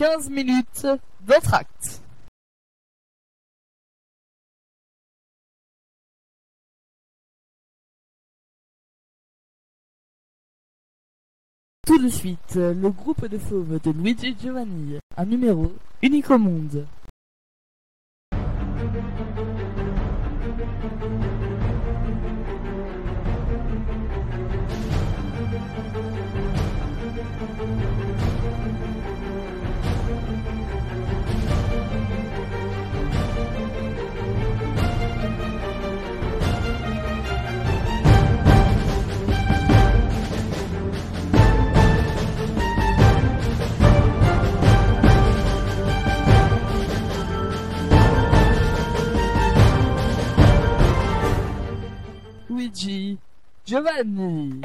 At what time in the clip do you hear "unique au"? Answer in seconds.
16.00-16.38